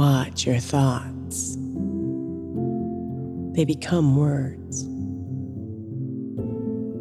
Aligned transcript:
Watch 0.00 0.46
your 0.46 0.58
thoughts. 0.60 1.56
They 3.54 3.66
become 3.66 4.16
words. 4.16 4.86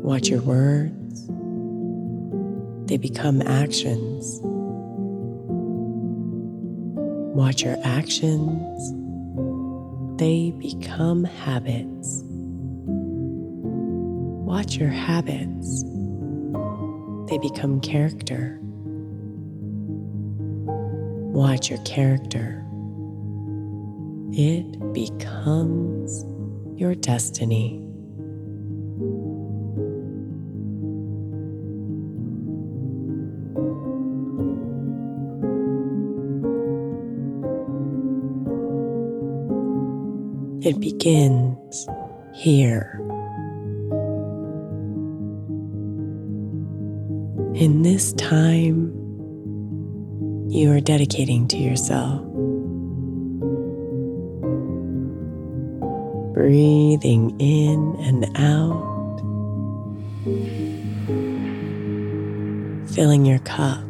Watch 0.03 0.27
your 0.27 0.41
words. 0.41 1.27
They 2.89 2.97
become 2.97 3.41
actions. 3.41 4.41
Watch 7.33 7.63
your 7.63 7.77
actions. 7.85 8.91
They 10.19 10.51
become 10.59 11.23
habits. 11.23 12.21
Watch 14.45 14.75
your 14.75 14.89
habits. 14.89 15.83
They 17.29 17.37
become 17.37 17.79
character. 17.79 18.59
Watch 21.31 21.69
your 21.69 21.79
character 21.85 22.65
it 24.41 24.93
becomes 24.93 26.23
your 26.79 26.95
destiny. 26.95 27.75
It 40.65 40.79
begins 40.79 41.89
here. 42.33 42.95
In 47.55 47.81
this 47.81 48.13
time, 48.13 48.93
you 50.49 50.71
are 50.71 50.79
dedicating 50.79 51.45
to 51.49 51.57
yourself. 51.57 52.28
Breathing 56.39 57.35
in 57.41 57.97
and 57.99 58.23
out, 58.37 59.19
filling 62.95 63.25
your 63.25 63.39
cup 63.39 63.83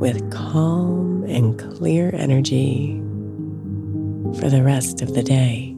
with 0.00 0.28
calm 0.32 1.22
and 1.28 1.56
clear 1.60 2.10
energy 2.12 3.00
for 4.40 4.50
the 4.50 4.64
rest 4.64 5.00
of 5.00 5.14
the 5.14 5.22
day. 5.22 5.71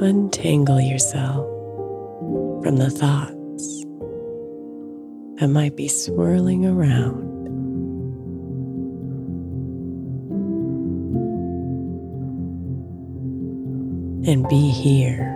Untangle 0.00 0.80
yourself 0.80 1.46
from 2.62 2.76
the 2.76 2.90
thoughts 2.90 3.84
that 5.40 5.48
might 5.48 5.76
be 5.76 5.88
swirling 5.88 6.66
around. 6.66 7.26
And 14.26 14.46
be 14.48 14.68
here 14.70 15.34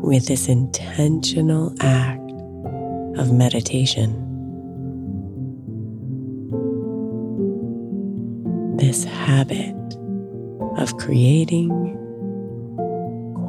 with 0.00 0.26
this 0.26 0.48
intentional 0.48 1.74
act 1.80 2.30
of 3.18 3.32
meditation. 3.32 4.24
This 8.76 9.04
habit 9.04 9.74
of 10.78 10.96
creating 10.98 11.97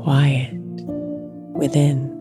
quiet 0.03 0.53
within. 1.55 2.18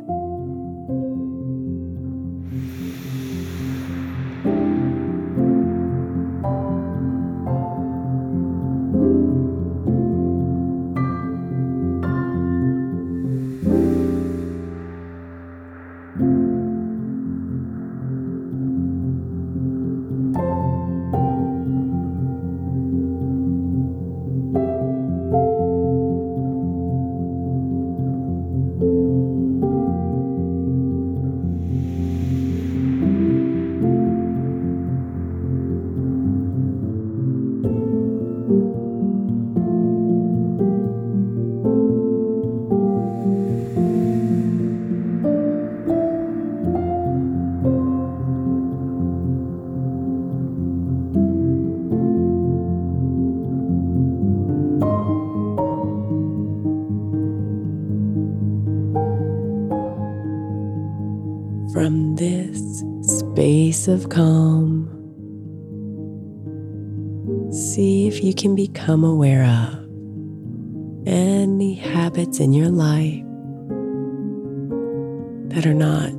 Of 63.88 64.08
calm, 64.11 64.87
see 67.50 68.06
if 68.06 68.23
you 68.23 68.35
can 68.35 68.55
become 68.55 69.02
aware 69.02 69.44
of 69.44 69.88
any 71.06 71.75
habits 71.75 72.38
in 72.38 72.52
your 72.52 72.69
life 72.69 73.25
that 75.49 75.67
are 75.67 75.75
not 75.75 76.12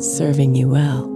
serving 0.00 0.54
you 0.54 0.68
well. 0.68 1.13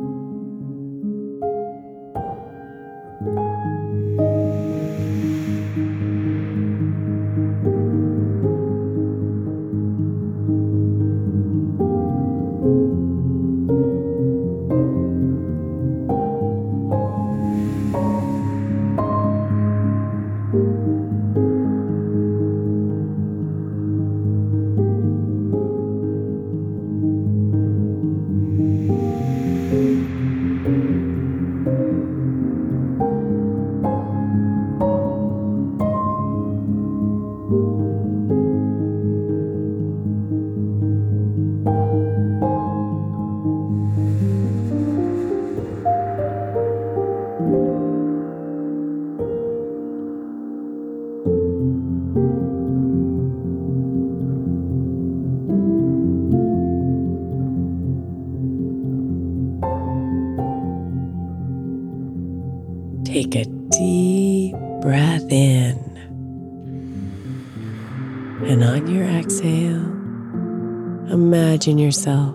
Imagine 71.11 71.79
yourself 71.79 72.35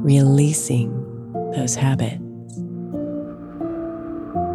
releasing 0.00 0.90
those 1.54 1.74
habits 1.74 2.22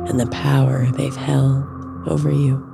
and 0.09 0.19
the 0.19 0.27
power 0.31 0.87
they've 0.93 1.15
held 1.15 1.63
over 2.07 2.31
you. 2.31 2.70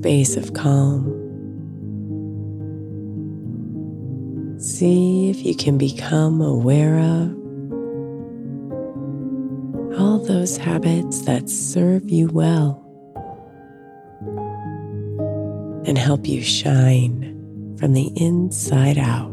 Space 0.00 0.34
of 0.38 0.54
calm, 0.54 1.04
see 4.58 5.28
if 5.28 5.44
you 5.44 5.54
can 5.54 5.76
become 5.76 6.40
aware 6.40 6.98
of 6.98 7.36
all 10.00 10.18
those 10.24 10.56
habits 10.56 11.20
that 11.26 11.50
serve 11.50 12.08
you 12.08 12.28
well 12.28 12.82
and 15.84 15.98
help 15.98 16.26
you 16.26 16.40
shine 16.40 17.76
from 17.78 17.92
the 17.92 18.10
inside 18.16 18.96
out. 18.96 19.29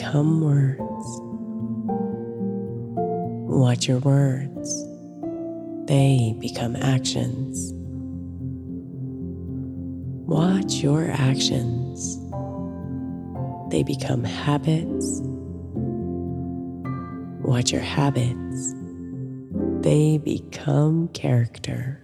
Become 0.00 0.40
words. 0.40 1.20
Watch 3.52 3.86
your 3.86 3.98
words. 3.98 4.86
They 5.86 6.34
become 6.40 6.74
actions. 6.74 7.72
Watch 10.26 10.76
your 10.76 11.10
actions. 11.10 12.18
They 13.70 13.82
become 13.82 14.24
habits. 14.24 15.20
Watch 17.44 17.70
your 17.70 17.82
habits. 17.82 18.74
They 19.82 20.16
become 20.16 21.08
character. 21.08 22.00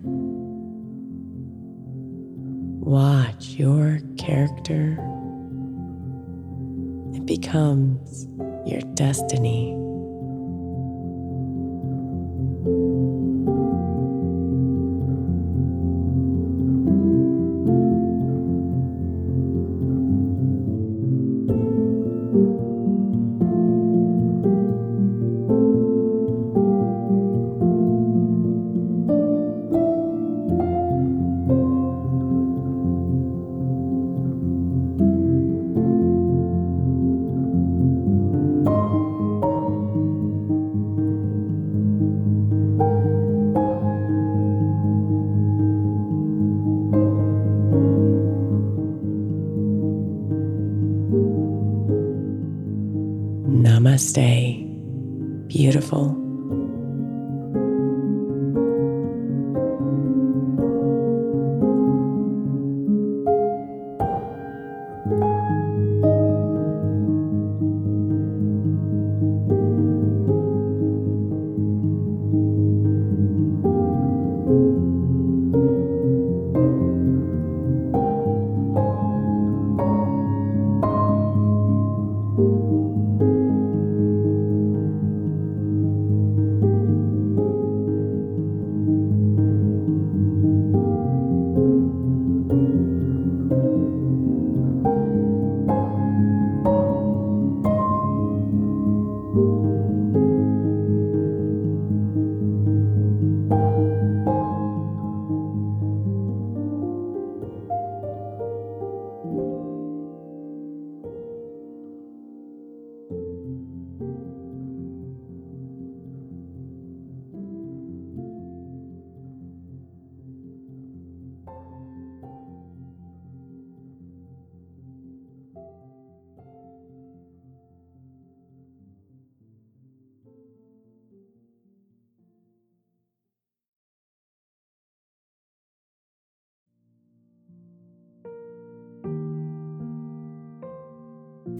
Watch 2.82 3.46
your 3.52 4.00
character. 4.18 4.98
Becomes 7.26 8.28
your 8.70 8.80
destiny. 8.94 9.74